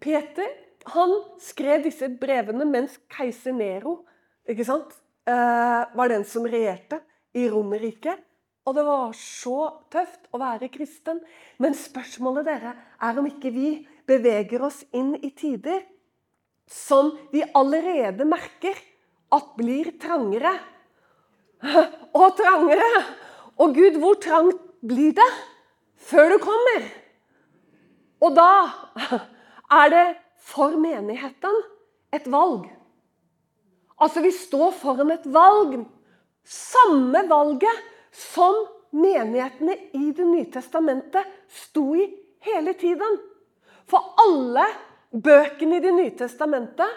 [0.00, 0.48] Peter
[0.94, 1.12] han
[1.42, 4.00] skrev disse brevene mens keiser Nero
[4.48, 4.94] ikke sant?
[5.28, 7.02] Eh, var den som regjerte
[7.36, 8.18] i Romerriket.
[8.68, 9.58] Og det var så
[9.92, 11.20] tøft å være kristen.
[11.60, 13.70] Men spørsmålet dere er om ikke vi
[14.08, 15.84] beveger oss inn i tider
[16.70, 18.78] som vi allerede merker
[19.34, 20.52] at blir trangere
[22.20, 22.90] og trangere.
[23.60, 25.28] Og Gud, hvor trangt blir det
[26.10, 26.86] før du kommer?
[28.20, 28.50] Og da
[29.70, 30.06] er det
[30.50, 31.62] for menigheten
[32.14, 32.66] et valg.
[34.00, 35.76] Altså, vi står foran et valg.
[36.44, 37.82] Samme valget
[38.16, 38.56] som
[38.96, 42.08] menighetene i Det nye testamentet sto i
[42.46, 43.18] hele tiden.
[43.86, 44.64] For alle
[45.12, 46.88] bøkene i Det nye testamentet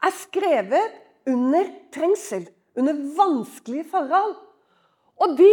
[0.00, 0.98] er skrevet
[1.30, 4.34] under trengsel, under vanskelige forhold.
[5.20, 5.50] Og de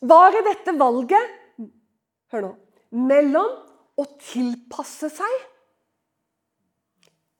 [0.00, 1.34] var i dette valget
[2.32, 2.48] Hør nå.
[3.06, 3.52] Mellom
[3.96, 5.36] å tilpasse seg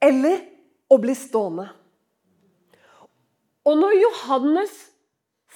[0.03, 0.41] eller
[0.89, 1.67] å bli stående.
[3.67, 4.75] Og når Johannes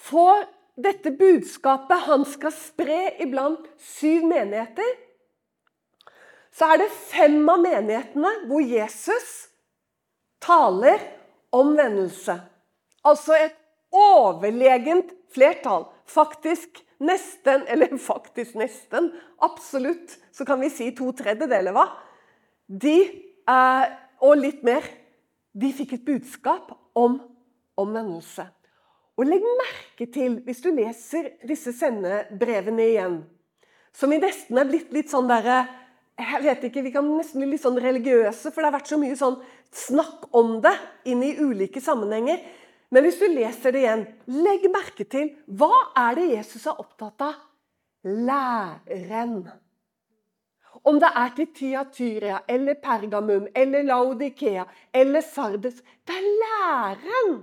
[0.10, 0.44] får
[0.82, 4.90] dette budskapet han skal spre iblant syv menigheter,
[6.52, 9.30] så er det fem av menighetene hvor Jesus
[10.44, 11.00] taler
[11.56, 12.36] omvendelse.
[13.08, 13.56] Altså et
[13.92, 15.88] overlegent flertall.
[16.06, 19.10] Faktisk nesten, eller faktisk nesten,
[19.42, 21.88] absolutt, så kan vi si to tredjedeler, hva?
[22.68, 22.98] De,
[23.50, 23.86] eh,
[24.22, 24.86] og litt mer,
[25.52, 27.20] de fikk et budskap om
[27.82, 28.46] omvendelse.
[29.20, 33.22] Og legg merke til, hvis du leser disse sendebrevene igjen,
[33.94, 35.66] som i nesten er blitt litt sånn derre
[36.22, 38.98] jeg vet ikke, Vi kan nesten bli litt sånn religiøse, for det har vært så
[39.00, 39.40] mye sånn
[39.74, 40.74] snakk om det
[41.10, 42.44] inn i ulike sammenhenger.
[42.92, 44.06] Men hvis du leser det igjen,
[44.44, 45.72] legg merke til hva
[46.10, 47.38] er det Jesus er opptatt av?
[48.04, 49.46] Læren.
[50.82, 57.42] Om det er til Tiatyria eller Pergamum eller Laudikea eller Sardes Det er læren!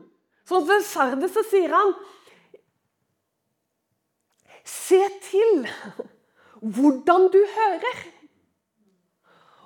[0.48, 1.92] Sånn som Sardes så sier han
[4.68, 5.62] Se til
[6.60, 8.00] hvordan du hører.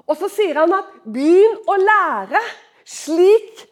[0.06, 2.42] Og så sier han at begynn å lære
[2.86, 3.64] slik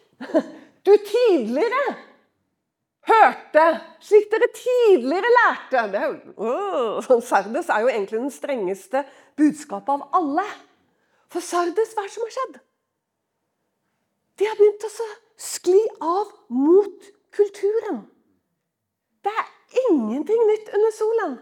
[0.85, 1.95] du tidligere
[3.07, 3.65] hørte,
[4.01, 5.85] slik dere tidligere lærte.
[5.91, 9.03] Det er jo, oh, Sardes er jo egentlig den strengeste
[9.37, 10.45] budskapet av alle.
[11.31, 12.59] For Sardes, hva er det som har skjedd?
[14.39, 15.07] De har begynt å
[15.41, 18.03] skli av mot kulturen.
[19.21, 21.35] Det er ingenting nytt under solen.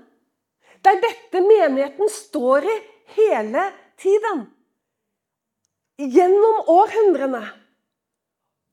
[0.83, 2.75] Det er dette menigheten står i
[3.15, 3.69] hele
[3.99, 4.45] tiden.
[5.99, 7.41] Gjennom århundrene.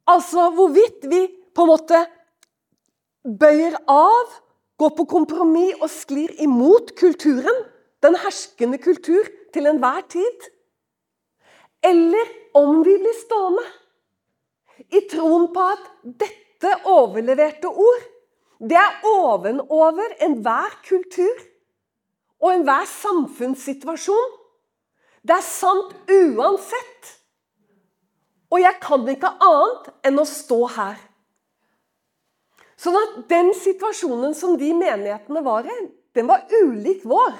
[0.06, 1.22] Altså hvorvidt vi
[1.54, 2.02] på en måte
[3.26, 4.34] bøyer av,
[4.78, 7.64] går på kompromiss og sklir imot kulturen,
[8.04, 10.50] den herskende kultur til enhver tid.
[11.82, 13.64] Eller om vi blir stående
[14.92, 15.88] i troen på at
[16.22, 18.04] dette overleverte ord,
[18.60, 21.34] det er ovenover enhver kultur
[22.40, 24.34] og enhver samfunnssituasjon.
[25.26, 27.12] Det er sant uansett.
[28.52, 30.98] Og jeg kan ikke annet enn å stå her.
[32.76, 35.76] Sånn at den situasjonen som de menighetene var i,
[36.16, 37.34] den var ulik vår.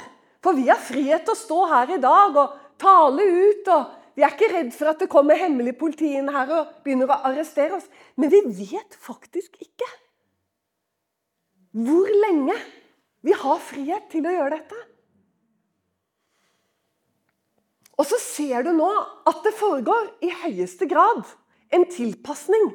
[0.44, 3.68] For vi har frihet til å stå her i dag og tale ut.
[3.72, 7.12] og Vi er ikke redd for at det kommer hemmelig politi inn her og begynner
[7.12, 7.88] å arrestere oss.
[8.16, 9.88] Men vi vet faktisk ikke
[11.76, 12.54] hvor lenge
[13.26, 14.78] vi har frihet til å gjøre dette.
[17.96, 18.88] Og så ser du nå
[19.26, 21.24] at det foregår i høyeste grad
[21.74, 22.68] en tilpasning.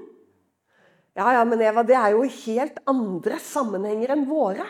[1.18, 4.66] Ja, ja, men Eva, det er jo helt andre sammenhenger enn våre.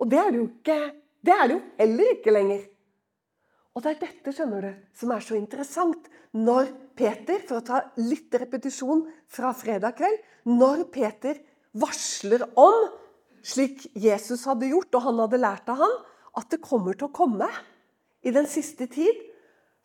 [0.00, 0.80] Og det er det jo ikke
[1.20, 2.60] Det er det jo heller ikke lenger.
[3.76, 6.06] Og det er dette skjønner du, som er så interessant.
[6.32, 11.42] Når Peter, for å ta litt repetisjon fra fredag kveld Når Peter
[11.76, 12.88] varsler om,
[13.44, 15.92] slik Jesus hadde gjort, og han hadde lært av han,
[16.40, 17.50] at det kommer til å komme
[18.24, 19.20] i den siste tid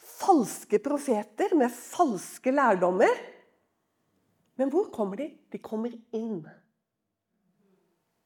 [0.05, 3.12] falske profeter med falske lærdommer.
[4.56, 5.30] Men hvor kommer de?
[5.51, 6.45] De kommer inn.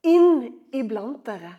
[0.06, 0.46] Inn
[0.76, 1.56] iblant dere.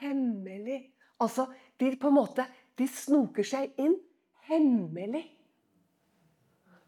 [0.00, 0.80] Hemmelig.
[1.22, 1.46] Altså,
[1.78, 2.46] de på en måte
[2.78, 3.94] de snoker seg inn
[4.48, 5.24] hemmelig.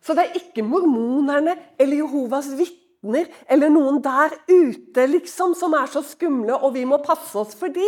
[0.02, 5.88] Så det er ikke mormonerne eller Jehovas vitner eller noen der ute liksom, som er
[5.90, 7.87] så skumle, og vi må passe oss for de.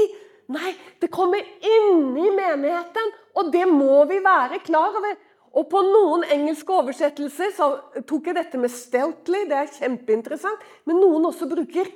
[0.48, 5.16] Nei, det kommer inni menigheten, og det må vi være klar over.
[5.58, 7.68] Og På noen engelske oversettelser så
[8.06, 9.48] tok jeg dette med 'stealthly'.
[9.48, 10.60] Det er kjempeinteressant.
[10.84, 11.88] Men noen også bruker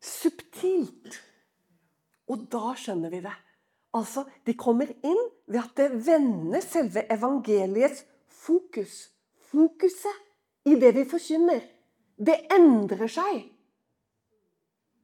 [0.00, 1.20] 'subtilt'.
[2.28, 3.36] Og da skjønner vi det.
[3.94, 9.10] Altså, De kommer inn ved at det vender selve evangeliets fokus.
[9.52, 10.16] Fokuset
[10.66, 11.60] i det vi forkynner,
[12.18, 13.44] det endrer seg.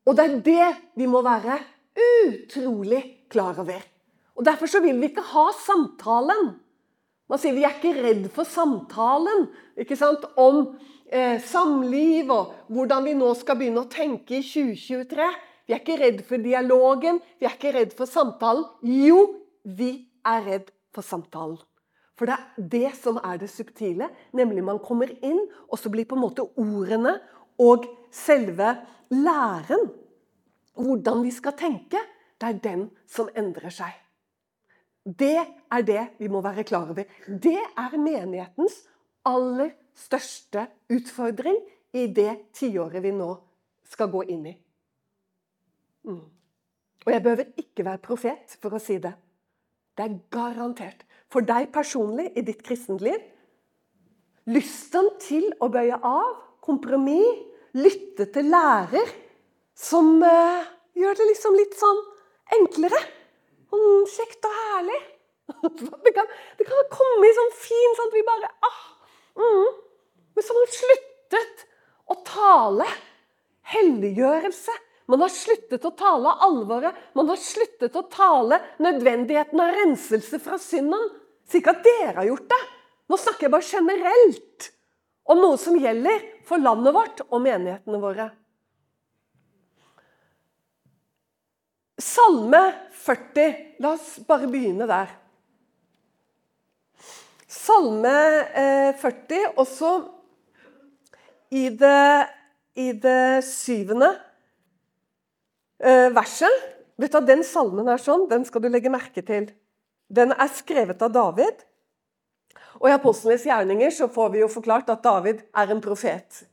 [0.06, 1.58] Og det er det vi må være
[1.96, 3.80] utrolig klar over.
[4.36, 6.54] Og Derfor så vil vi ikke ha samtalen.
[7.30, 9.46] Man sier vi er ikke redd for samtalen
[9.78, 10.24] ikke sant?
[10.40, 10.74] om
[11.06, 15.28] eh, samliv og hvordan vi nå skal begynne å tenke i 2023.
[15.68, 18.64] Vi er ikke redd for dialogen, vi er ikke redd for samtalen.
[18.82, 19.20] Jo,
[19.62, 19.92] vi
[20.26, 21.60] er redd for samtalen.
[22.18, 25.38] For det er det som er det subtile, nemlig man kommer inn,
[25.70, 27.14] og så blir på en måte ordene
[27.60, 28.74] og selve
[29.14, 29.86] læren,
[30.78, 32.00] hvordan vi skal tenke,
[32.40, 33.92] det er den som endrer seg.
[35.04, 37.04] Det er det vi må være klar over.
[37.26, 38.82] Det er menighetens
[39.26, 41.58] aller største utfordring
[41.96, 43.30] i det tiåret vi nå
[43.90, 44.54] skal gå inn i.
[46.06, 46.22] Mm.
[47.00, 49.12] Og jeg behøver ikke være profet for å si det.
[49.96, 51.04] Det er garantert.
[51.30, 53.20] For deg personlig i ditt kristenliv
[54.50, 57.46] lysten til å bøye av, kompromiss,
[57.76, 59.12] lytte til lærer
[59.80, 60.68] som eh,
[61.00, 62.02] gjør det liksom litt sånn
[62.58, 63.00] enklere.
[63.70, 65.00] Sånn kjekt og herlig.
[66.04, 66.28] Det kan,
[66.58, 68.76] det kan komme i sånn fin sånn at vi bare ah,
[69.34, 69.72] mm.
[70.36, 71.64] Men så har man sluttet
[72.06, 72.86] å tale
[73.74, 74.76] helliggjørelse.
[75.10, 76.98] Man har sluttet å tale alvoret.
[77.18, 81.08] Man har sluttet å tale nødvendigheten av renselse fra synden.
[81.50, 82.60] Ikke at dere har gjort det.
[83.10, 84.70] Nå snakker jeg bare generelt
[85.30, 88.30] om noe som gjelder for landet vårt og menighetene våre.
[92.00, 92.60] Salme
[92.92, 93.76] 40.
[93.80, 95.10] La oss bare begynne der.
[97.50, 98.14] Salme
[99.00, 99.90] 40, eh, også
[101.50, 102.26] i det,
[102.78, 104.10] i det syvende
[105.82, 106.62] eh, verset.
[107.00, 109.50] Vet du, at Den salmen er sånn, den skal du legge merke til.
[110.08, 111.66] Den er skrevet av David.
[112.80, 116.44] Og I Apostlenes gjerninger så får vi jo forklart at David er en profet.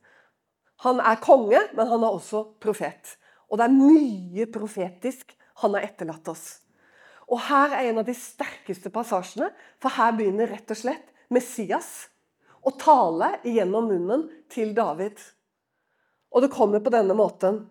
[0.83, 3.15] Han er konge, men han er også profet.
[3.47, 6.45] Og det er mye profetisk han har etterlatt oss.
[7.27, 9.49] Og Her er en av de sterkeste passasjene,
[9.81, 12.07] for her begynner rett og slett Messias
[12.63, 15.19] å tale gjennom munnen til David.
[16.31, 17.65] Og det kommer på denne måten.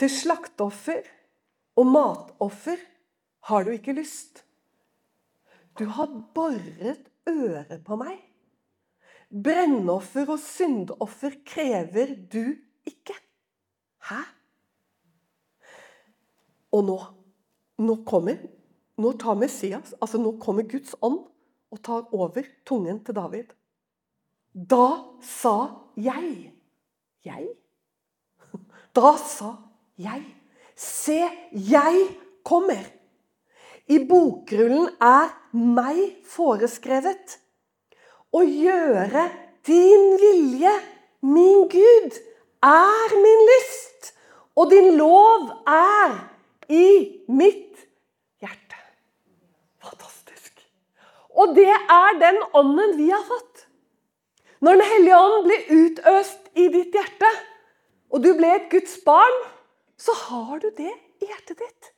[0.00, 1.04] Til slakteoffer
[1.80, 2.80] og matoffer
[3.48, 4.42] har du ikke lyst.
[5.76, 8.18] Du har boret øret på meg.
[9.30, 12.56] Brennoffer og syndoffer krever du
[12.88, 13.14] ikke.
[14.08, 14.20] Hæ?
[16.74, 16.98] Og nå
[17.80, 18.38] nå kommer,
[19.00, 21.22] nå tar Messias, altså nå kommer Guds ånd
[21.70, 23.52] og tar over tungen til David.
[24.54, 25.56] Da sa
[25.96, 26.52] jeg
[27.24, 27.48] Jeg?
[28.96, 29.54] Da sa
[30.00, 30.24] jeg
[30.80, 31.20] Se,
[31.52, 31.96] jeg
[32.42, 32.86] kommer.
[33.90, 37.36] I bokrullen er meg foreskrevet
[38.32, 39.26] å gjøre
[39.68, 40.72] din vilje,
[41.20, 42.16] min Gud,
[42.64, 44.12] er min lyst,
[44.56, 46.16] og din lov er
[46.70, 46.88] i
[47.28, 47.84] mitt
[48.40, 48.78] hjerte.
[49.82, 50.62] Fantastisk.
[51.34, 53.66] Og det er den ånden vi har fått.
[54.60, 57.30] Når Den hellige ånd blir utøst i ditt hjerte,
[58.10, 59.38] og du ble et Guds barn,
[59.96, 61.92] så har du det i hjertet ditt.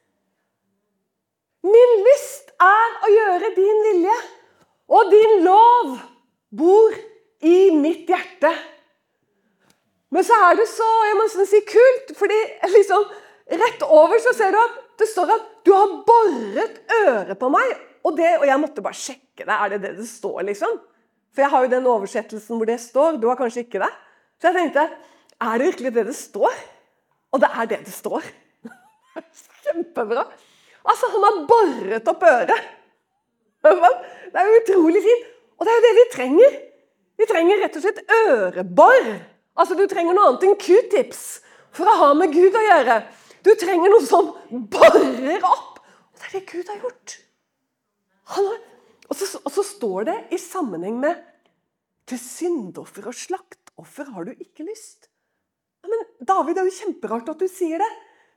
[1.62, 4.18] Min lyst er å gjøre din vilje,
[4.92, 5.96] og din lov
[6.58, 6.94] bor
[7.42, 8.50] i mitt hjerte.
[10.12, 12.38] Men så er det så jeg må si, kult, fordi
[12.74, 13.06] liksom,
[13.52, 17.76] Rett over så ser du at det står at 'du har boret øret på meg'.
[18.04, 19.54] Og, det, og jeg måtte bare sjekke det.
[19.54, 20.80] Er det det det står, liksom?
[21.34, 23.20] For jeg har jo den oversettelsen hvor det står.
[23.20, 23.90] Du har kanskje ikke det?
[24.40, 24.88] Så jeg tenkte
[25.42, 26.54] er det virkelig det det står?
[27.32, 28.22] Og det er det det står.
[29.64, 30.26] Kjempebra.
[30.82, 32.68] Altså, han har boret opp øret.
[33.62, 35.26] Det er jo utrolig fint.
[35.58, 36.54] Og det er jo det vi trenger.
[37.18, 39.08] Vi trenger rett og slett ørebor.
[39.56, 41.22] Altså, Du trenger noe annet enn q-tips
[41.72, 43.02] for å ha med Gud å gjøre.
[43.42, 45.80] Du trenger noe som borer opp.
[45.82, 47.16] Og det er det Gud har gjort.
[48.32, 48.52] Har,
[49.08, 51.18] og, så, og, så, står det i sammenheng med
[52.08, 55.10] til syndoffer og slaktoffer har du ikke lyst.
[55.82, 57.90] Ja, men David, det er jo kjemperart at du sier det.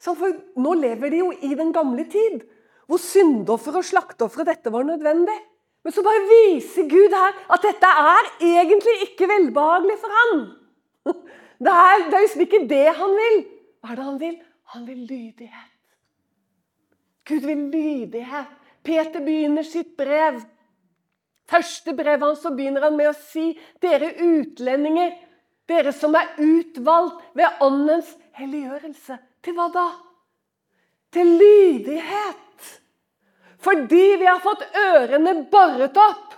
[0.03, 2.41] For nå lever de jo i den gamle tid,
[2.89, 5.37] hvor syndoffer og slaktoffer dette var nødvendig.
[5.85, 10.45] Men så bare viser Gud her at dette er egentlig ikke velbehagelig for han.
[11.55, 13.37] Det er, det er liksom ikke det han vil.
[13.79, 14.33] Hva er det han vil?
[14.73, 15.73] Han vil lydighet.
[17.25, 18.51] Gud vil lydighet.
[18.85, 20.41] Peter begynner sitt brev.
[21.49, 25.13] Første brevet hans så begynner han med å si dere utlendinger,
[25.69, 29.17] dere som er utvalgt ved åndens helliggjørelse.
[29.45, 29.85] Til hva da?
[31.13, 32.71] Til lydighet.
[33.65, 36.33] Fordi vi har fått ørene boret opp.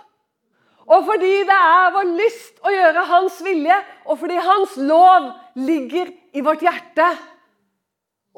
[0.88, 3.76] Og fordi det er vår lyst å gjøre Hans vilje,
[4.08, 5.26] og fordi Hans lov
[5.60, 7.10] ligger i vårt hjerte.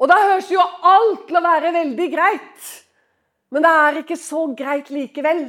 [0.01, 2.69] Og da høres jo alt til å være veldig greit.
[3.53, 5.45] Men det er ikke så greit likevel.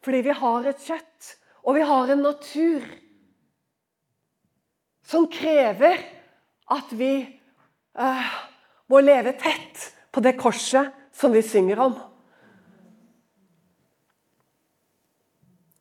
[0.00, 1.32] Fordi vi har et kjøtt,
[1.68, 2.86] og vi har en natur
[5.10, 5.98] som krever
[6.70, 7.12] at vi
[7.98, 8.30] uh,
[8.88, 11.98] må leve tett på det korset som vi synger om.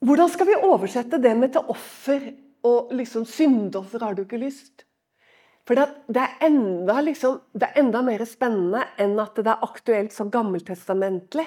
[0.04, 2.32] Hvordan skal vi oversette det med til offer
[2.68, 4.04] og liksom syndoffer?
[4.04, 4.89] Har du ikke lyst?
[5.70, 10.16] For det, er enda, liksom, det er enda mer spennende enn at det er aktuelt
[10.16, 11.46] som gammeltestamentlig.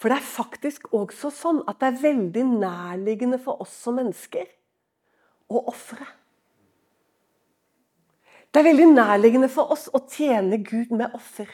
[0.00, 4.48] For det er faktisk også sånn at det er veldig nærliggende for oss som mennesker
[5.52, 6.08] å ofre.
[8.48, 11.52] Det er veldig nærliggende for oss å tjene Gud med offer.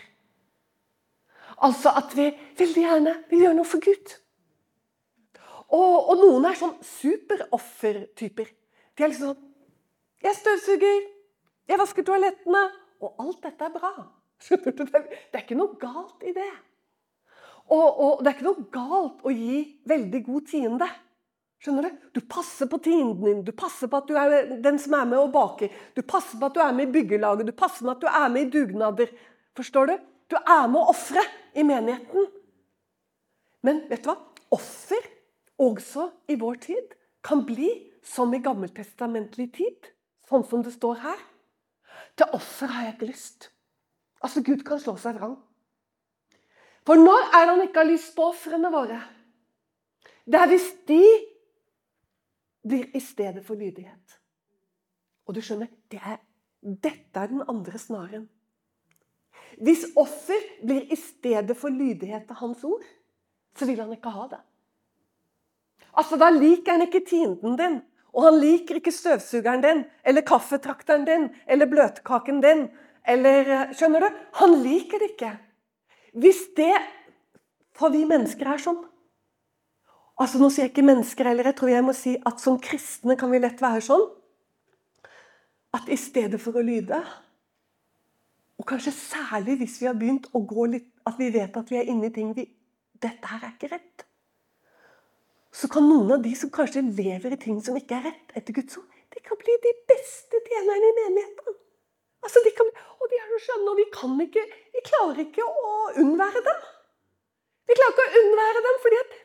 [1.66, 2.30] Altså at vi
[2.62, 4.16] veldig gjerne vil gjøre noe for Gud.
[5.74, 8.54] Og, og noen er sånn superoffertyper.
[8.94, 9.46] De er liksom sånn
[10.22, 11.06] Jeg støvsuger,
[11.68, 12.62] jeg vasker toalettene,
[13.04, 13.92] og alt dette er bra.
[14.48, 16.50] Det er ikke noe galt i det.
[17.68, 19.58] Og, og, det er ikke noe galt å gi
[19.90, 20.86] veldig god tiende.
[21.60, 24.94] Skjønner Du Du passer på tienden din, du passer på at du er den som
[24.96, 25.68] er med og baker.
[25.94, 28.28] Du passer på at du er med i byggelaget, du passer på at du er
[28.32, 29.12] med i dugnader.
[29.58, 29.94] Forstår du?
[30.32, 32.28] Du er med å ofre i menigheten.
[33.66, 34.16] Men vet du hva?
[34.54, 35.04] Offer,
[35.60, 36.94] også i vår tid,
[37.26, 37.68] kan bli
[38.06, 39.90] som i gammeltestamentlig tid.
[40.28, 41.20] Sånn som det står her.
[42.18, 43.50] Til offer har jeg ikke lyst.
[44.22, 45.36] Altså, Gud kan slå seg vrang.
[46.86, 48.98] For når er det han ikke har lyst på ofrene våre?
[50.28, 51.02] Det er hvis de
[52.68, 54.18] blir i stedet for lydighet.
[55.28, 56.18] Og du skjønner, det er,
[56.62, 58.26] dette er den andre snaren.
[59.62, 62.84] Hvis offer blir i stedet for lydighet til hans ord,
[63.56, 64.40] så vil han ikke ha det.
[65.98, 67.80] Altså, Da liker han ikke tienden din,
[68.16, 72.68] og han liker ikke støvsugeren din, eller kaffetrakteren din, eller bløtkaken din,
[73.08, 74.20] eller Skjønner du?
[74.40, 75.32] Han liker det ikke.
[76.12, 76.74] Hvis det
[77.78, 78.80] For vi mennesker er sånn.
[80.18, 83.14] Altså Nå sier jeg ikke mennesker heller, jeg tror jeg må si at som kristne
[83.14, 84.02] kan vi lett være sånn
[85.76, 86.98] at i stedet for å lyde
[88.58, 91.76] Og kanskje særlig hvis vi har begynt å gå litt At vi vet at vi
[91.78, 92.48] er inne i ting vi
[92.98, 94.07] Dette her er ikke rett.
[95.58, 98.54] Så kan noen av de som kanskje lever i ting som ikke er rett etter
[98.54, 101.56] Guds ord, de kan bli de beste tjenerne i menigheten.
[102.22, 104.42] Altså, de kan, og de er så skjønne, og vi kan ikke
[104.74, 105.72] Vi klarer ikke å
[106.02, 106.60] unnvære dem.
[107.68, 109.16] Vi klarer ikke å unnvære dem, fordi at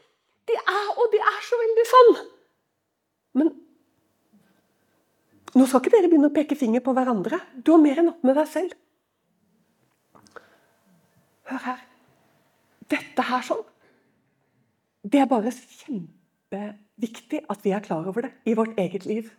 [0.49, 2.15] de er Og de er så veldig sånn.
[3.41, 3.51] Men
[5.53, 7.37] nå skal ikke dere begynne å peke finger på hverandre.
[7.53, 8.73] Du har mer enn nok med deg selv.
[11.51, 11.85] Hør her.
[12.89, 13.63] Dette her sånn
[15.03, 15.51] Det er bare
[16.53, 19.29] kjempeviktig at vi er klar over det i vårt eget liv.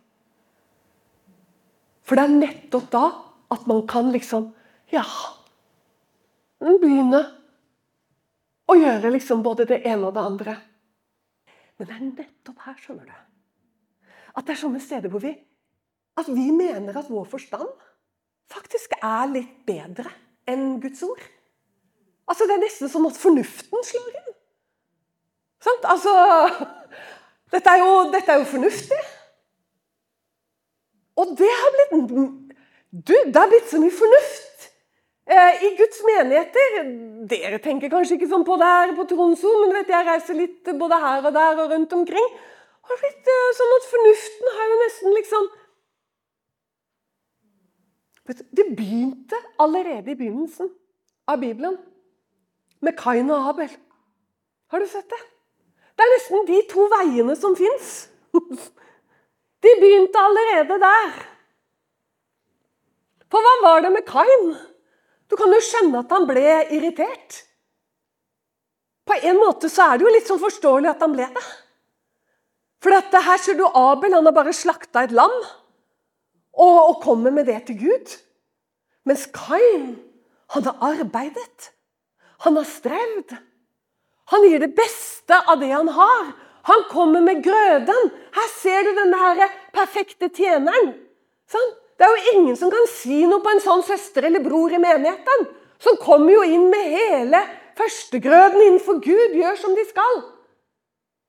[2.05, 3.05] For det er nettopp da
[3.51, 4.53] at man kan liksom
[4.93, 5.01] Ja,
[6.61, 7.23] begynne
[8.69, 10.53] å gjøre liksom både det ene og det andre.
[11.77, 13.15] Men det er nettopp her, skjønner du,
[14.37, 15.33] at det er sånne steder hvor vi
[16.15, 17.65] at vi mener at vår forstand
[18.53, 20.13] faktisk er litt bedre
[20.47, 21.19] enn Guds ord.
[22.29, 24.35] Altså, Det er nesten sånn at fornuften slår inn.
[25.65, 25.85] Sant?
[25.89, 26.13] Altså
[27.53, 29.03] dette er, jo, dette er jo fornuftig.
[31.15, 31.93] Og det har blitt
[32.95, 34.67] du, det har blitt så mye fornuft
[35.27, 36.77] eh, i Guds menigheter.
[37.27, 40.71] Dere tenker kanskje ikke sånn på det her på Tromsø, men vet, jeg reiser litt
[40.79, 42.29] både her og der og rundt omkring.
[42.85, 45.53] Det har blitt eh, sånn at Fornuften har jo nesten liksom
[48.57, 50.71] Det begynte allerede i begynnelsen
[51.29, 51.75] av Bibelen
[52.81, 53.75] med Kain og Abel.
[54.71, 55.19] Har du sett det?
[55.95, 57.93] Det er nesten de to veiene som fins.
[59.65, 61.13] De begynte allerede der.
[63.31, 64.49] For hva var det med Kain?
[65.25, 66.43] Du kan jo skjønne at han ble
[66.75, 67.39] irritert.
[69.05, 71.45] På en måte så er det jo litt sånn forståelig at han ble det.
[72.83, 75.33] For dette her ser du Abel, han har bare slakta et lam
[76.55, 78.13] og, og kommer med det til Gud.
[79.09, 79.95] Mens Kain,
[80.53, 81.71] han har arbeidet.
[82.45, 83.35] Han har strevd.
[84.33, 86.33] Han gir det beste av det han har.
[86.65, 88.11] Han kommer med grøden.
[88.35, 90.93] Her ser du denne her perfekte tjeneren.
[91.49, 91.73] Sånn?
[91.95, 94.81] Det er jo ingen som kan si noe på en sånn søster eller bror i
[94.81, 95.45] menigheten.
[95.79, 97.39] Som kommer jo inn med hele
[97.77, 99.37] førstegrøden innenfor Gud.
[99.37, 100.19] Gjør som de skal.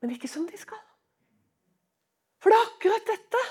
[0.02, 0.80] Men ikke som de skal.
[2.42, 3.44] For det er akkurat dette.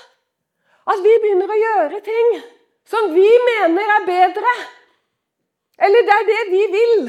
[0.86, 2.36] At vi begynner å gjøre ting
[2.86, 4.52] som vi mener er bedre.
[5.86, 7.08] Eller det er det vi vil.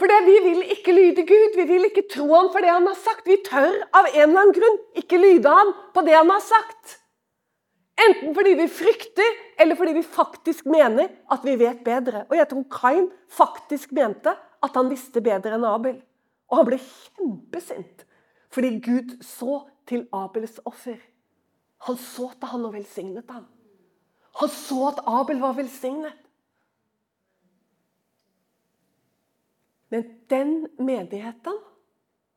[0.00, 1.56] Fordi vi vil ikke lyde Gud.
[1.56, 3.26] Vi vil ikke tro ham for det han har sagt.
[3.28, 6.96] Vi tør av en eller annen grunn ikke lyde ham på det han har sagt.
[8.00, 12.24] Enten fordi vi frykter, eller fordi vi faktisk mener at vi vet bedre.
[12.30, 14.32] Og jeg tror Kain faktisk mente
[14.64, 15.98] at han visste bedre enn Abel.
[16.50, 18.06] Og han ble kjempesint
[18.50, 20.96] fordi Gud så til Abels offer.
[21.86, 23.44] Han så til han og velsignet ham.
[24.40, 26.16] Han så at Abel var velsignet.
[29.90, 31.58] Men den menigheten,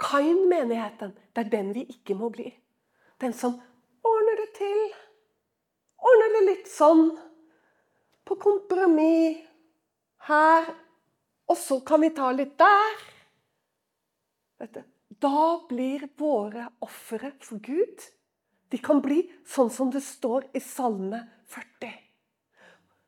[0.04, 2.50] Kain-menigheten, det er den vi ikke må bli.
[3.22, 3.60] Den som
[4.04, 4.80] ordner det til.
[6.04, 7.12] Ordner det litt sånn.
[8.26, 9.44] På kompromiss.
[10.24, 10.70] Her.
[11.52, 13.00] Og så kan vi ta litt der.
[14.64, 14.86] Dette.
[15.24, 18.02] Da blir våre ofre for Gud
[18.72, 21.20] De kan bli sånn som det står i Salme
[21.54, 21.92] 40.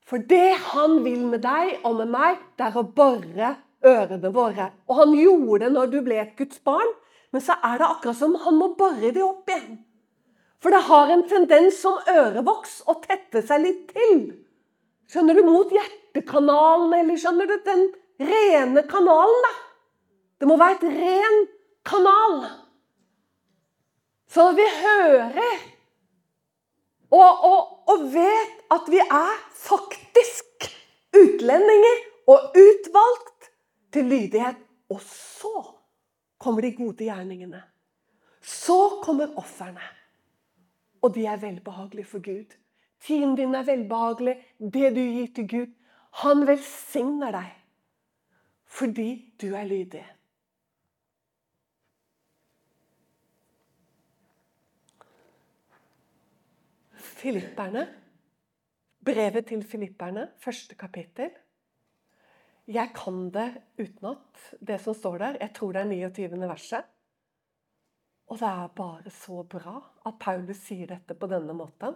[0.05, 3.49] For det han vil med deg og med meg, det er å bore
[3.85, 4.69] ørene våre.
[4.89, 6.93] Og han gjorde det når du ble et Guds barn,
[7.33, 9.81] men så er det akkurat som han må bore det opp igjen.
[10.63, 14.21] For det har en tendens som ørevoks å tette seg litt til.
[15.11, 15.43] Skjønner du?
[15.45, 17.55] Mot hjertekanalen, eller skjønner du?
[17.65, 17.83] Den
[18.23, 19.53] rene kanalen, da.
[20.41, 21.37] Det må være et ren
[21.85, 22.39] kanal.
[24.31, 25.59] Så vi hører
[27.13, 27.59] og, og,
[27.91, 30.67] og vet at vi er faktisk
[31.15, 32.01] utlendinger
[32.31, 33.34] og utvalgt
[33.95, 34.59] til lydighet.
[34.91, 35.53] Og så
[36.37, 37.63] kommer de gode gjerningene.
[38.41, 39.81] Så kommer ofrene.
[41.01, 42.55] Og de er velbehagelige for Gud.
[43.01, 44.35] Tiden din er velbehagelig.
[44.59, 45.73] Det du gir til Gud.
[46.23, 47.53] Han velsigner deg
[48.75, 50.01] fordi du er lydig.
[57.15, 57.85] Filipperne.
[59.05, 61.29] Brevet til filipperne, første kapittel.
[62.65, 65.37] Jeg kan det utenat, det som står der.
[65.41, 66.39] Jeg tror det er 29.
[66.49, 66.87] verset.
[68.25, 69.75] Og det er bare så bra
[70.09, 71.93] at Paulus sier dette på denne måten.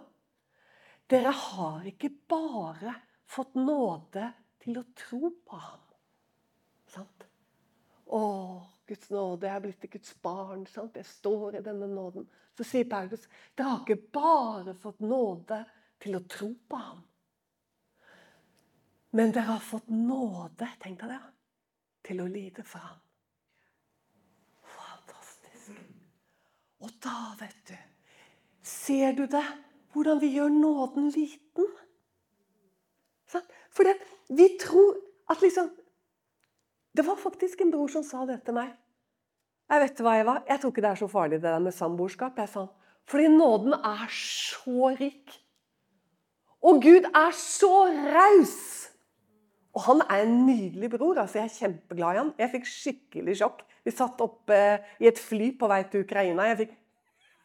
[1.10, 2.94] Dere har ikke bare
[3.26, 4.28] fått nåde
[4.62, 5.82] til å tro på ham.
[6.90, 7.26] Sant?
[8.06, 8.22] Å,
[8.86, 10.62] Guds nåde, jeg er blitt et Guds barn.
[10.70, 10.94] Sant?
[10.98, 12.30] Jeg står i denne nåden.
[12.54, 13.26] Så sier Paulus
[13.58, 15.64] dere har ikke bare fått nåde
[16.02, 17.02] til å tro på ham.
[19.10, 21.20] Men dere har fått nåde, tenk deg det,
[22.06, 23.00] til å lide for ham.
[24.76, 25.80] Fantastisk.
[26.80, 27.76] Og da, vet du
[28.70, 29.46] Ser du det?
[29.90, 31.66] Hvordan vi gjør nåden liten?
[33.70, 33.86] For
[34.34, 34.96] vi tror
[35.30, 35.70] at liksom
[36.96, 38.72] Det var faktisk en bror som sa det til meg.
[39.70, 40.40] Jeg vet hva jeg var.
[40.48, 42.38] Jeg tror ikke det er så farlig det der med samboerskap.
[42.38, 42.66] jeg sa.
[43.06, 45.36] Fordi nåden er så rik.
[46.62, 48.89] Og Gud er så raus.
[49.80, 51.16] Og han er en nydelig bror.
[51.22, 52.32] altså Jeg er kjempeglad i han.
[52.36, 53.62] Jeg fikk skikkelig sjokk.
[53.88, 54.58] Vi satt oppe
[55.00, 56.50] i et fly på vei til Ukraina.
[56.50, 56.74] Jeg fikk,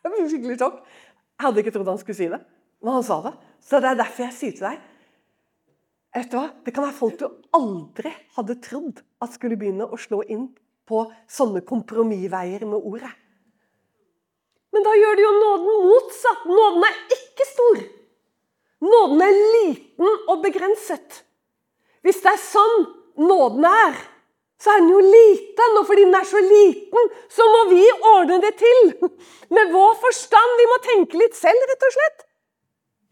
[0.03, 0.81] jeg fikk skikkelig sjokk.
[1.35, 2.41] Jeg hadde ikke trodd han skulle si det,
[2.83, 3.31] men han sa det.
[3.63, 4.83] Så det er derfor jeg sier til deg
[6.15, 6.45] vet du hva?
[6.63, 7.25] Det kan være folk du
[7.57, 10.47] aldri hadde trodd at skulle begynne å slå inn
[10.87, 13.11] på sånne kompromissveier med ordet.
[14.71, 16.47] Men da gjør det jo nåden motsatt.
[16.47, 17.83] Nåden er ikke stor.
[18.85, 21.24] Nåden er liten og begrenset.
[22.05, 22.83] Hvis det er sånn
[23.25, 23.95] nåden er,
[24.61, 25.79] så er den jo liten.
[25.79, 28.93] Og fordi den er så liten, så må vi ordne det til.
[29.55, 30.59] Med vår forstand.
[30.61, 32.27] Vi må tenke litt selv, rett og slett.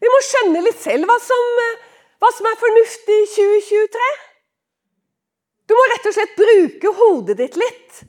[0.04, 1.50] Vi må skjønne litt selv hva som,
[2.20, 4.08] hva som er fornuftig i 2023.
[5.64, 8.02] Du må rett og slett bruke hodet ditt litt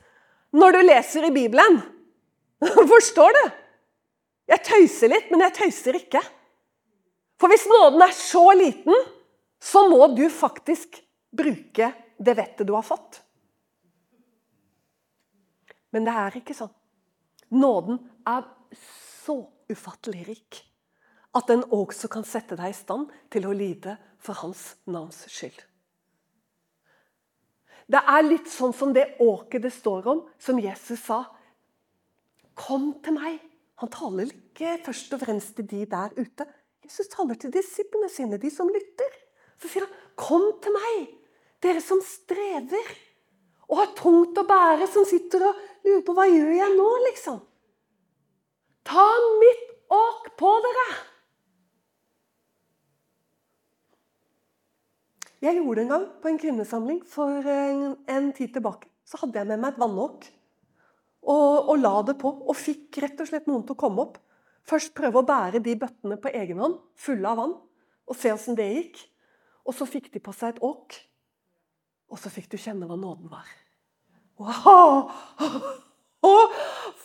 [0.56, 1.78] når du leser i Bibelen.
[2.92, 3.44] Forstår du?
[4.52, 6.20] Jeg tøyser litt, men jeg tøyser ikke.
[7.40, 8.94] For hvis nåden er så liten,
[9.62, 11.00] så må du faktisk
[11.36, 13.20] bruke det vettet du har fått.
[15.94, 16.72] Men det er ikke sånn.
[17.56, 18.44] Nåden er
[18.76, 19.38] så
[19.70, 20.62] ufattelig rik
[21.36, 25.58] at den også kan sette deg i stand til å lide for hans navns skyld.
[27.86, 31.20] Det er litt sånn som det åket det står om, som Jesus sa.
[32.58, 33.36] Kom til meg.
[33.78, 36.48] Han taler ikke først og fremst til de der ute.
[36.82, 39.12] Jesus taler til disiplene sine, de som lytter.
[39.60, 41.08] Så sier han, 'Kom til meg,
[41.60, 42.88] dere som strever
[43.68, 47.40] og har tungt å bære', som sitter og lurer på 'Hva gjør jeg nå?' liksom.
[48.84, 49.06] Ta
[49.40, 50.88] mitt åk på dere.
[55.42, 58.88] Jeg gjorde det en gang på en kvinnesamling for en, en tid tilbake.
[59.04, 60.24] Så hadde jeg med meg et vannåk
[61.26, 62.30] og, og, la det på.
[62.46, 64.16] Og fikk rett og slett noen til å komme opp.
[64.66, 67.52] Først prøve å bære de bøttene på egen hånd, fulle av vann,
[68.06, 69.02] og se åssen det gikk.
[69.66, 70.96] Og så fikk de på seg et åk.
[72.12, 73.48] Og så fikk du kjenne hva nåden var.
[74.38, 75.10] Wow!
[76.26, 76.56] Og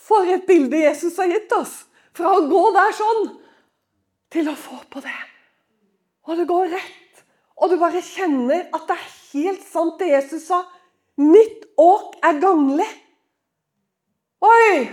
[0.04, 1.82] for et bilde Jesus har gitt oss!
[2.12, 3.22] Fra å gå der sånn
[4.32, 5.20] til å få på det.
[6.28, 7.22] Og det går rett.
[7.56, 10.62] Og du bare kjenner at det er helt sant det Jesus sa.
[11.20, 12.88] Mitt åk er ganglig.
[14.44, 14.84] Oi!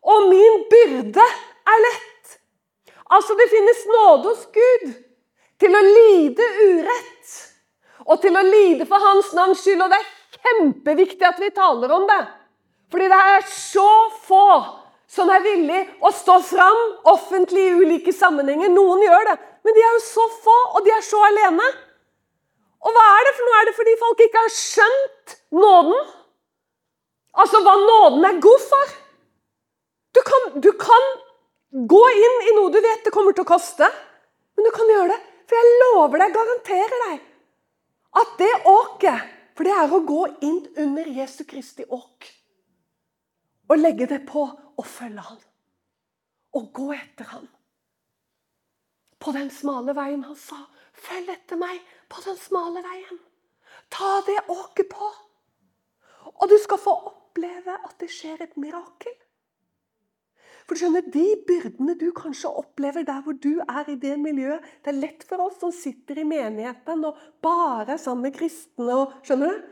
[0.00, 1.22] Og min byrde
[1.70, 2.36] er lett.
[3.10, 4.90] Altså, det finnes nåde hos Gud
[5.60, 7.36] til å lide urett.
[8.08, 9.82] Og til å lide for Hans navns skyld.
[9.84, 12.20] Og det er kjempeviktig at vi taler om det.
[12.90, 13.90] Fordi det er så
[14.24, 14.46] få
[15.10, 18.70] som er villig å stå fram offentlig i ulike sammenhenger.
[18.70, 21.66] Noen gjør det, men de er jo så få, og de er så alene.
[22.80, 23.60] Og hva er det for noe?
[23.60, 25.98] Er det fordi folk ikke har skjønt nåden?
[27.42, 28.94] Altså hva nåden er god for?
[30.14, 31.10] Du kan, du kan
[31.90, 33.86] gå inn i noe du vet det kommer til å koste,
[34.56, 35.20] men du kan gjøre det.
[35.50, 37.22] For jeg lover deg, garanterer deg,
[38.22, 42.28] at det åket For det er å gå inn under Jesu Kristi åk.
[43.68, 45.40] Og legge det på og følge han.
[46.56, 47.44] Og gå etter han.
[49.20, 50.62] På den smale veien han sa,
[50.96, 53.20] 'Følg etter meg på den smale veien'.
[53.90, 55.10] Ta det åket på.
[56.40, 59.12] Og du skal få oppleve at det skjer et mirakel.
[60.70, 64.62] For du skjønner, De byrdene du kanskje opplever der hvor du er i det miljøet
[64.84, 68.86] Det er lett for oss som sitter i menigheten og bare er sammen med kristne.
[68.94, 69.64] og skjønner du?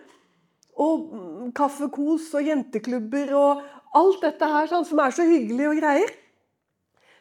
[0.82, 3.62] Og mm, kaffekos og jenteklubber og
[3.94, 6.12] alt dette her sånn, som er så hyggelig og greier.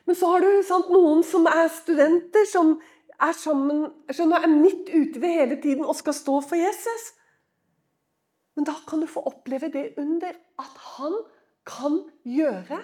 [0.10, 2.76] Men så har du sant, noen som er studenter, som
[3.14, 7.10] er, sammen, skjønner, er midt ute ved hele tiden og skal stå for Jesus.
[8.58, 11.18] Men da kan du få oppleve det under at han
[11.68, 12.82] kan gjøre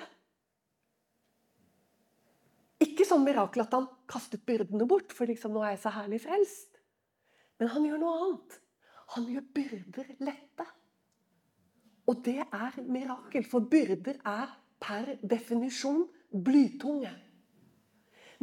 [2.83, 6.21] Ikke sånn mirakel at han kastet byrdene bort, for liksom, nå er jeg så herlig
[6.25, 6.79] frelst.
[7.61, 8.57] Men han gjør noe annet.
[9.15, 10.67] Han gjør byrder lette.
[12.09, 14.49] Og det er mirakel, for byrder er
[14.83, 17.11] per definisjon blytunge.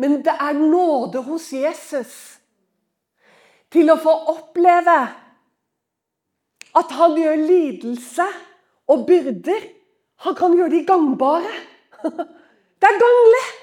[0.00, 2.14] Men det er nåde hos Jesus
[3.70, 4.96] til å få oppleve
[6.81, 8.26] at han gjør lidelse
[8.90, 9.68] og byrder
[10.20, 11.53] Han kan gjøre de gangbare.
[12.81, 13.60] Det er ganglig!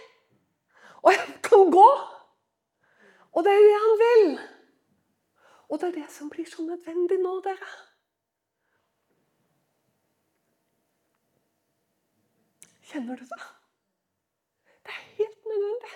[1.03, 1.89] Og jeg kan gå.
[3.33, 4.39] Og det er det han vil.
[5.69, 7.69] Og det er det som blir så nødvendig nå, dere.
[12.87, 13.41] Kjenner du det?
[14.87, 15.95] Det er helt nødvendig.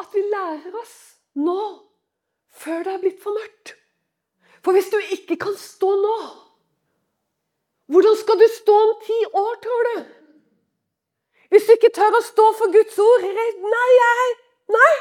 [0.00, 0.96] At vi lærer oss
[1.38, 1.60] nå,
[2.50, 3.76] før det er blitt for mørkt.
[4.64, 6.16] For hvis du ikke kan stå nå,
[7.90, 10.19] hvordan skal du stå om ti år, tror du?
[11.50, 14.34] Hvis du ikke tør å stå for Guds ord Nei, jeg
[14.70, 14.92] Nei!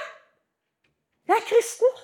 [1.29, 1.97] Jeg er kristen.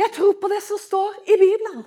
[0.00, 1.82] Jeg tror på det som står i Bibelen.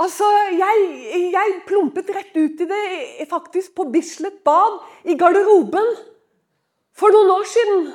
[0.00, 0.24] Altså,
[0.56, 0.86] jeg,
[1.34, 5.90] jeg, plumpet rett ut i det faktisk på Bislett bad i garderoben
[6.96, 7.90] for noen år siden.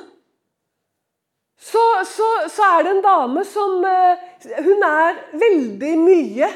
[1.58, 4.24] Så, så, så er det en dame som eh,
[4.62, 6.50] Hun er veldig mye,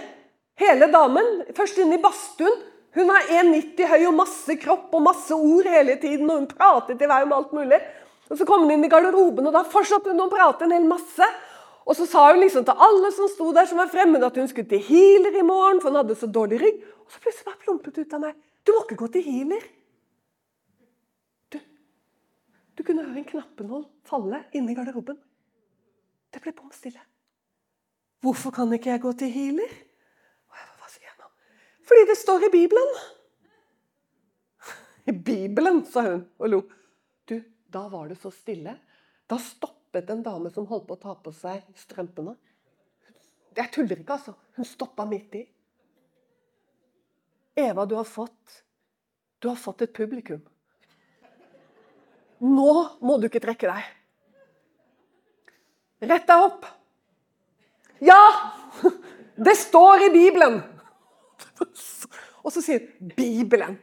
[0.61, 1.41] hele damen.
[1.57, 2.70] Først inne i badstuen.
[2.97, 6.27] Hun var 1,90 høy og masse kropp og masse ord hele tiden.
[6.31, 7.79] Og hun pratet i vei om alt mulig.
[8.31, 10.87] Og Så kom hun inn i garderoben, og da fortsatte hun å prate en hel
[10.87, 11.27] masse.
[11.83, 14.47] Og så sa hun liksom til alle som sto der som var fremmede, at hun
[14.51, 16.85] skulle til healer i morgen, for hun hadde så dårlig rygg.
[17.03, 18.37] Og så plutselig bare plumpet ut av meg.
[18.63, 19.65] Du må ikke gå til healer.
[21.51, 21.59] Du,
[22.79, 25.19] du kunne høre en knappenål falle inne i garderoben.
[26.31, 27.03] Det ble bom stille.
[28.23, 29.73] Hvorfor kan ikke jeg gå til healer?
[30.51, 31.31] Hva sier jeg nå?
[31.91, 32.93] Fordi det står i Bibelen.
[35.05, 36.61] I Bibelen, sa hun og lo.
[37.27, 38.77] Du, da var det så stille.
[39.27, 42.37] Da stoppet en dame som holdt på å ta på seg strømpene.
[43.59, 44.37] Jeg tuller ikke, altså.
[44.55, 45.43] Hun stoppa midt i.
[47.59, 48.63] Eva, du har fått
[49.43, 50.45] Du har fått et publikum.
[52.39, 52.73] Nå
[53.03, 53.95] må du ikke trekke deg.
[56.07, 56.69] Rett deg opp.
[58.05, 58.21] Ja!
[59.41, 60.61] Det står i Bibelen!
[62.45, 63.79] Og så sier 'Bibelen'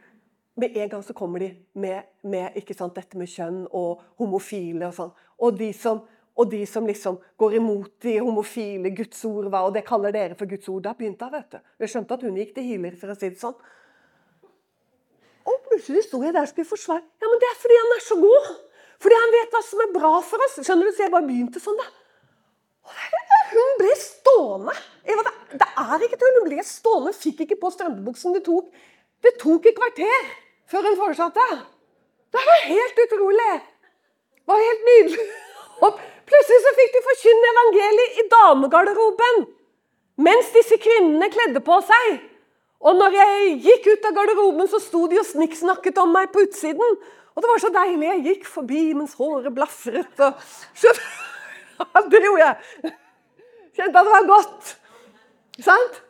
[0.58, 4.94] med en gang så kommer de med, med sant, dette med kjønn og homofile og
[4.96, 5.12] sånn.
[5.38, 6.00] Og de, som,
[6.34, 10.50] og de som liksom går imot de homofile Guds ord, og det kaller dere for
[10.50, 10.82] Guds ord.
[10.82, 11.60] Da begynte hun, vet du.
[11.78, 13.54] Jeg skjønte at hun gikk til healer, for å si det sånn.
[15.48, 17.06] Og plutselig sto jeg der og skulle forsvare.
[17.22, 18.50] Ja, men det er fordi han er så god.
[18.98, 20.58] Fordi han vet hva som er bra for oss.
[20.58, 20.94] Skjønner du?
[20.96, 21.86] Så jeg bare begynte sånn, da.
[23.48, 24.74] Hun ble stående.
[25.08, 26.38] Eva, det, det er ikke tull.
[26.40, 28.36] Hun ble stående, fikk ikke på strømpebuksen.
[28.36, 28.70] Det tok,
[29.24, 30.30] det tok et kvarter
[30.68, 31.48] før hun fortsatte.
[32.32, 33.52] Det var helt utrolig.
[34.38, 35.28] Det var helt nydelig.
[35.86, 39.46] Og plutselig så fikk de forkynne evangeliet i damegarderoben.
[40.28, 42.18] Mens disse kvinnene kledde på seg.
[42.78, 46.44] Og når jeg gikk ut av garderoben, så sto de og snikksnakket om meg på
[46.46, 46.98] utsiden.
[47.34, 48.06] Og det var så deilig.
[48.06, 50.24] Jeg gikk forbi mens håret blafret.
[50.26, 50.42] Og...
[50.80, 50.92] så
[51.78, 52.94] gjorde jeg.
[53.78, 54.70] Kjente at det var godt.
[55.62, 56.00] Sant?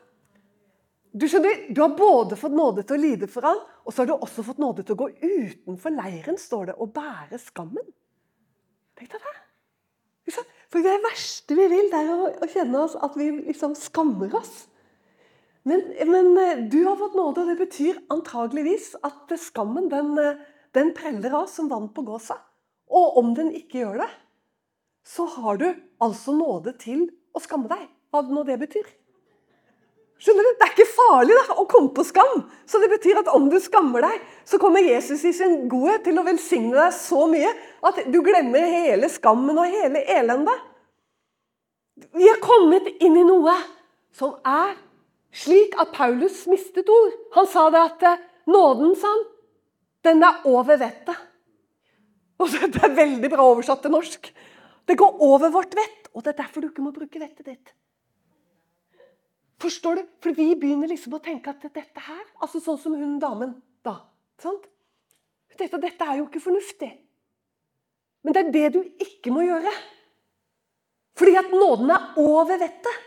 [1.18, 4.10] Du skjønner, du har både fått nåde til å lide for han, og så har
[4.10, 7.86] du også fått nåde til å gå utenfor leiren, står det, og bære skammen.
[8.98, 9.36] Tenk deg det.
[10.68, 14.34] For det verste vi vil, det er å, å kjenne oss at vi liksom skammer
[14.36, 14.66] oss.
[15.68, 20.40] Men, men, eh, du har fått nåde, og det betyr antageligvis at skammen den, eh,
[20.76, 22.36] den preller av som vann på gåsa.
[22.88, 24.10] Og om den ikke gjør det,
[25.08, 25.66] så har du
[26.04, 27.84] altså nåde til å skamme deg.
[28.12, 28.86] Hva nå det betyr.
[30.18, 30.54] Skjønner du?
[30.58, 32.40] Det er ikke farlig da, å komme på skam.
[32.66, 36.18] Så det betyr at om du skammer deg, så kommer Jesus i sin godhet til
[36.18, 37.52] å velsigne deg så mye
[37.86, 40.66] at du glemmer hele skammen og hele elendet.
[42.18, 43.54] Vi er kommet inn i noe
[44.14, 44.74] som er
[45.34, 47.14] slik at Paulus mistet ord.
[47.36, 49.24] Han sa det at eh, nåden, sa han,
[50.06, 51.26] den er over vettet.
[52.38, 54.30] Og Det er veldig bra oversatt til norsk.
[54.88, 57.74] Det går over vårt vett, og det er derfor du ikke må bruke vettet ditt.
[59.60, 60.06] Forstår du?
[60.22, 63.98] For vi begynner liksom å tenke at dette her altså Sånn som hun damen da.
[64.40, 64.64] sant?
[65.58, 66.90] Dette, dette er jo ikke fornuftig.
[68.22, 69.72] Men det er det du ikke må gjøre.
[71.18, 73.04] Fordi at nåden er over vettet.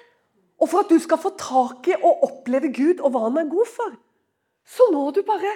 [0.61, 3.49] Og for at du skal få tak i og oppleve Gud og hva han er
[3.49, 3.95] god for,
[4.67, 5.55] så må du bare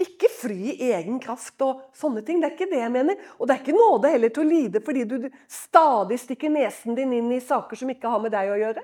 [0.00, 2.40] ikke fri i egen kraft og sånne ting.
[2.42, 3.18] Det er ikke det jeg mener.
[3.38, 7.14] Og det er ikke nåde heller til å lide fordi du stadig stikker nesen din
[7.14, 8.82] inn i saker som ikke har med deg å gjøre.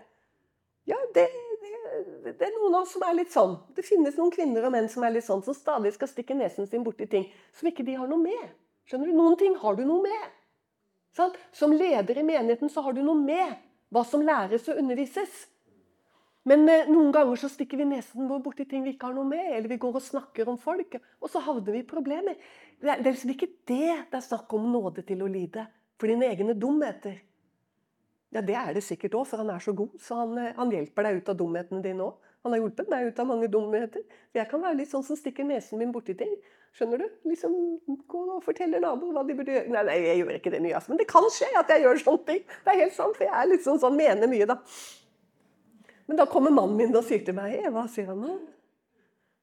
[0.91, 1.27] Ja, det,
[1.63, 3.57] det, det er noen av oss som er litt sånn.
[3.75, 6.71] Det finnes noen kvinner og menn som er litt sånn, som stadig skal stikke nesen
[6.71, 7.27] sin borti ting
[7.59, 8.47] som ikke de har noe med.
[8.87, 9.17] Skjønner du?
[9.19, 10.31] Noen ting har du noe med.
[11.19, 11.35] Sånn?
[11.55, 13.59] Som leder i menigheten så har du noe med
[13.91, 15.49] hva som læres og undervises.
[16.49, 19.29] Men eh, noen ganger så stikker vi nesen vår borti ting vi ikke har noe
[19.29, 22.39] med, eller vi går og snakker om folk, og så havner vi i problemer.
[22.81, 25.67] Det er, det er liksom ikke det det er snakk om nåde til å lide
[26.01, 27.19] for dine egne dumheter.
[28.31, 30.73] Ja, det er det sikkert òg, for han er så god, så han, eh, han
[30.73, 32.29] hjelper deg ut av dumhetene dine òg.
[32.47, 34.05] Han har hjulpet meg ut av mange dumheter.
[34.33, 36.31] Jeg kan være litt sånn som stikker nesen min borti ting.
[36.79, 37.07] Skjønner du?
[37.29, 37.53] Liksom
[38.09, 39.73] Gå og fortelle naboer hva de burde gjøre.
[39.75, 40.93] Nei, nei, jeg gjør ikke det mye, altså.
[40.93, 42.41] Men det kan skje at jeg gjør sånne ting.
[42.65, 44.57] Det er helt sant, for jeg er litt sånn, sånn mener mye, da.
[46.11, 48.33] Men da kommer mannen min og sier til meg Eva, sier han nå.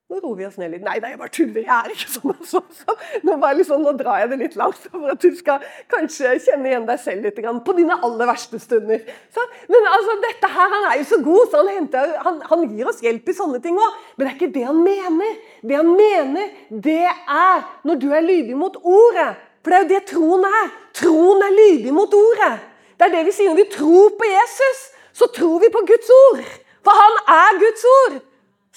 [0.07, 0.83] Nå roer vi oss ned litt.
[0.83, 1.63] Nei, nei, jeg bare tuller.
[1.63, 2.33] Jeg er ikke sånn.
[2.47, 2.93] Så, Så
[3.27, 6.87] nå, liksom, nå, drar jeg det litt langt for at du skal kanskje kjenne igjen
[6.87, 9.03] deg selv litt på dine aller verste stunder.
[9.35, 12.67] Så, men altså, dette her, Han er jo så god, så han, henter, han, han
[12.71, 13.95] gir oss hjelp i sånne ting òg.
[14.15, 15.39] Men det er ikke det han mener.
[15.63, 16.51] Det han mener,
[16.87, 19.31] det er når du er lydig mot ordet.
[19.63, 20.75] For det er jo det troen er.
[20.99, 22.53] Troen er lydig mot ordet.
[22.95, 24.87] Det er det vi sier når vi tror på Jesus.
[25.17, 26.43] Så tror vi på Guds ord.
[26.85, 28.19] For han er Guds ord.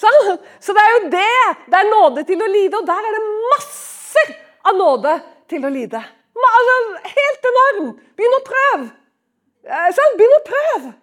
[0.01, 0.31] Sånn?
[0.63, 1.43] Så det er jo det.
[1.69, 4.33] Det er nåde til å lide, og der er det masser
[4.65, 5.13] av nåde
[5.51, 6.01] til å lide.
[6.51, 6.75] Altså,
[7.05, 7.91] helt enorm!
[8.17, 8.89] Begynn å prøve!
[9.97, 10.17] Sånn?
[10.17, 10.93] Begynn å prøve!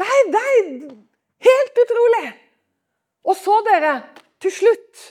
[0.00, 0.70] Det er, det er
[1.48, 2.26] helt utrolig.
[3.28, 3.94] Og så, dere,
[4.42, 5.02] til slutt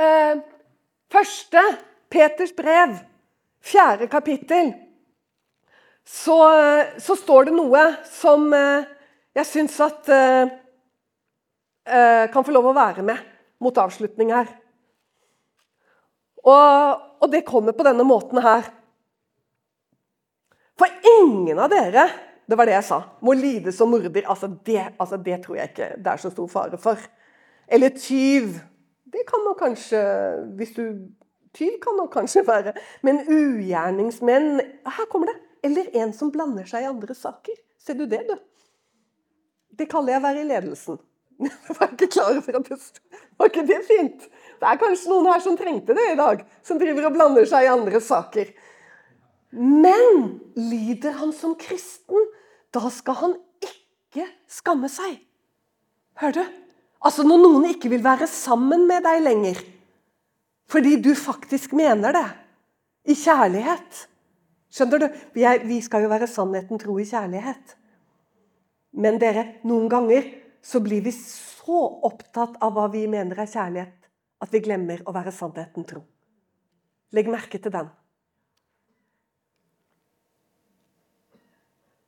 [0.00, 0.40] eh,
[1.12, 1.62] Første
[2.12, 2.94] Peters brev,
[3.60, 4.72] fjerde kapittel.
[6.06, 6.38] Så,
[6.98, 8.88] så står det noe som eh,
[9.38, 10.50] jeg syns at eh,
[11.84, 13.18] Eh, kan få lov å være med
[13.62, 14.50] mot avslutning her.
[16.42, 18.68] Og, og, det kommer på denne måten her.
[20.78, 22.06] For ingen av dere
[22.46, 24.26] det var det jeg sa, må lide som morder.
[24.30, 27.02] Altså det, altså det tror jeg ikke det er så stor fare for.
[27.66, 28.54] Eller tyv.
[29.12, 30.02] Det kan man kanskje
[30.58, 30.86] hvis du,
[31.52, 32.72] Tyv kan man kanskje være.
[33.04, 34.54] Men ugjerningsmenn
[34.88, 35.34] Her kommer det.
[35.62, 37.56] Eller en som blander seg i andre saker.
[37.82, 38.36] Ser du det, du?
[39.78, 41.00] Det kaller jeg å være i ledelsen.
[41.42, 42.76] Jeg var ikke klar over at det
[43.40, 44.26] Var ikke det fint?
[44.60, 46.44] Det er kanskje noen her som trengte det i dag.
[46.62, 48.52] Som driver og blander seg i andre saker.
[49.58, 52.28] Men lider han som kristen,
[52.72, 55.18] da skal han ikke skamme seg.
[56.20, 56.60] Hører du?
[57.02, 59.62] Altså når noen ikke vil være sammen med deg lenger
[60.72, 62.28] fordi du faktisk mener det.
[63.04, 64.06] I kjærlighet.
[64.72, 65.08] Skjønner du?
[65.34, 67.76] Vi skal jo være sannheten tro i kjærlighet.
[68.92, 70.28] Men dere, noen ganger
[70.64, 73.96] så blir vi så opptatt av hva vi mener er kjærlighet,
[74.42, 76.04] at vi glemmer å være sannheten tro.
[77.12, 77.90] Legg merke til den.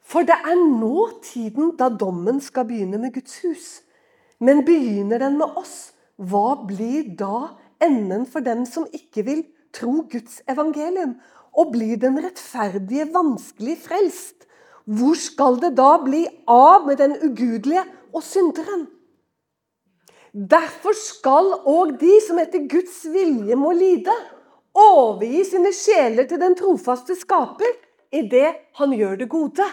[0.05, 3.67] For det er nå tiden da dommen skal begynne med Guds hus.
[4.39, 9.43] Men begynner den med oss, hva blir da enden for dem som ikke vil
[9.75, 11.17] tro Guds evangelium?
[11.55, 14.45] Og blir den rettferdige vanskelig frelst?
[14.85, 18.87] hvor skal det da bli av med den ugudelige og synderen?
[20.35, 24.15] Derfor skal òg de som etter Guds vilje må lide,
[24.75, 27.71] overgi sine sjeler til den trofaste skaper
[28.15, 29.67] idet han gjør det gode.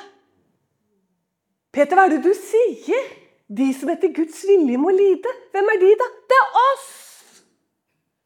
[1.74, 3.10] Peter, hva er det du sier?
[3.52, 5.32] De som etter Guds vilje må lide.
[5.52, 6.08] Hvem er de, da?
[6.30, 6.90] Det er oss!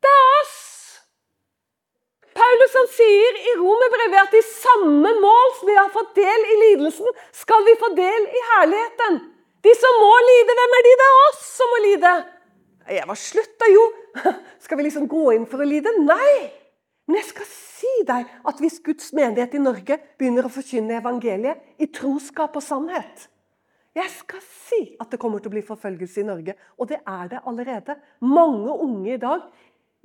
[0.04, 0.60] Det er oss!
[2.36, 6.60] Paulus han sier i Romerbrevet at i samme mål som vi har fått del i
[6.64, 9.20] lidelsen, skal vi få del i herligheten.
[9.66, 10.94] De som må lide, hvem er de?
[11.00, 12.14] Det er oss som må lide.
[12.96, 13.86] Jeg var slutt da, jo.
[14.64, 15.90] Skal vi liksom gå inn for å lide?
[16.06, 16.36] Nei!
[17.06, 21.82] Men jeg skal si deg at hvis Guds menighet i Norge begynner å forkynne evangeliet
[21.82, 23.28] i troskap og sannhet
[23.98, 27.30] Jeg skal si at det kommer til å bli forfølgelse i Norge, og det er
[27.32, 27.98] det allerede.
[28.26, 29.46] Mange unge i dag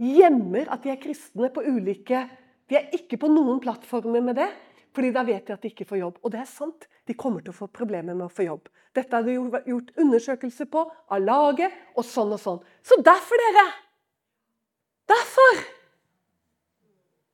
[0.00, 2.22] gjemmer at de er kristne på ulike
[2.70, 4.46] De er ikke på noen plattformer med det,
[4.94, 6.20] fordi da vet de at de ikke får jobb.
[6.22, 6.87] Og det er sant.
[7.06, 8.70] De kommer til å få problemer med å få jobb.
[8.94, 12.62] Dette har det gjort undersøkelser på av laget, og sånn og sånn.
[12.87, 13.68] Så derfor, dere
[15.11, 15.62] Derfor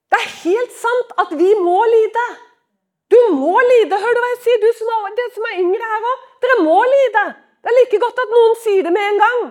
[0.07, 2.25] det er helt sant at vi må lide.
[3.11, 3.99] Du må lide.
[3.99, 4.61] Hør du hva jeg sier?
[4.63, 6.27] Du som er, dere som er yngre her òg.
[6.43, 7.23] Dere må lide.
[7.61, 9.41] Det er like godt at noen sier det med en gang.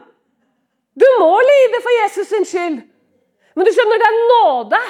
[0.97, 2.79] Du må lide for Jesus sin skyld.
[3.57, 4.81] Men du skjønner, det er nåde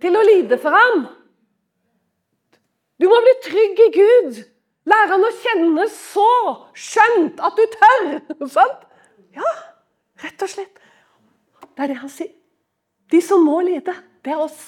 [0.00, 1.04] til å lide for ham.
[3.00, 4.40] Du må bli trygg i Gud.
[4.90, 6.28] Lære han å kjenne så
[6.76, 8.06] skjønt at du tør.
[8.56, 8.84] Sant?
[9.36, 9.52] Ja,
[10.24, 10.80] rett og slett.
[11.70, 12.32] Det er det han sier.
[13.10, 14.60] De som må lide, det er oss.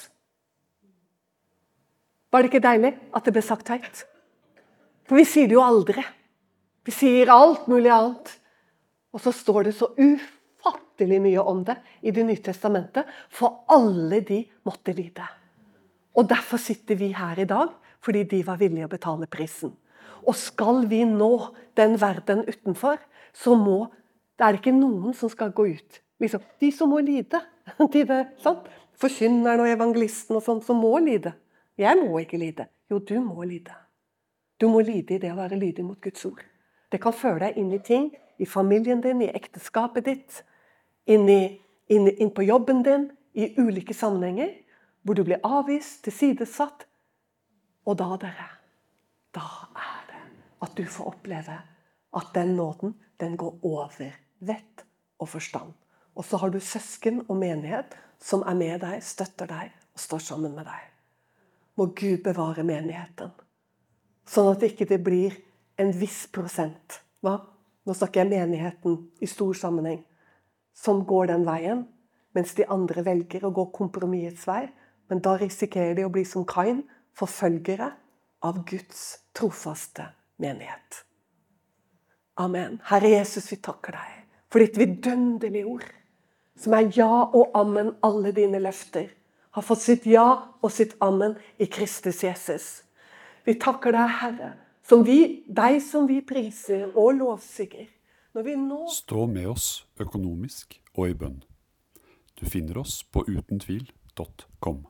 [2.33, 4.05] Var det ikke deilig at det ble sagt høyt?
[5.09, 6.05] For vi sier det jo aldri.
[6.87, 8.33] Vi sier alt mulig annet.
[9.13, 9.91] Og så står det så
[10.63, 13.07] ufattelig mye om det i Det nye testamentet.
[13.31, 15.25] For alle de måtte lide.
[16.15, 17.69] Og derfor sitter vi her i dag,
[18.01, 19.73] fordi de var villige å betale prisen.
[20.27, 22.99] Og skal vi nå den verden utenfor,
[23.33, 23.91] så må
[24.39, 26.01] Det er ikke noen som skal gå ut.
[26.19, 27.39] Liksom, de som må lide.
[27.93, 28.65] De det, sant?
[28.99, 31.35] Forkynneren og evangelisten og sånn som må lide.
[31.79, 32.67] Jeg må ikke lide.
[32.91, 33.77] Jo, du må lide.
[34.59, 36.43] Du må lide i det å være lydig mot Guds ord.
[36.91, 40.43] Det kan føre deg inn i ting i familien din, i ekteskapet ditt,
[41.07, 41.43] inn, i,
[41.93, 44.53] inn, inn på jobben din, i ulike sammenhenger,
[45.03, 46.87] hvor du blir avvist, tilsidesatt.
[47.89, 48.49] Og da, dere,
[49.35, 50.23] da er det
[50.63, 51.59] at du får oppleve
[52.13, 54.87] at den nåden, den går over vett
[55.19, 55.73] og forstand.
[56.15, 60.27] Og så har du søsken og menighet som er med deg, støtter deg og står
[60.29, 60.93] sammen med deg
[61.75, 63.33] må Gud bevare menigheten.
[64.29, 65.37] Sånn at det ikke blir
[65.81, 67.01] en viss prosent.
[67.25, 67.39] Hva?
[67.83, 70.03] Nå snakker jeg menigheten i stor sammenheng.
[70.75, 71.85] Som går den veien,
[72.33, 74.67] mens de andre velger å gå kompromissets vei.
[75.11, 76.83] Men da risikerer de å bli som Kain,
[77.13, 77.91] forfølgere
[78.43, 80.07] av Guds trofaste
[80.41, 81.03] menighet.
[82.41, 82.79] Amen.
[82.89, 85.85] Herre Jesus, vi takker deg for ditt vidunderlige ord,
[86.61, 89.09] som er ja og amen, alle dine løfter
[89.53, 90.27] har fått sitt ja
[90.61, 92.67] og sitt amen i Kristus Jesus.
[93.45, 94.53] Vi takker deg, Herre,
[94.87, 97.89] som vi, deg som vi priser og lovsiger.
[98.35, 98.87] Nå...
[98.89, 101.43] Stå med oss økonomisk og i bønn.
[102.41, 104.87] Du finner oss på utentvil.com.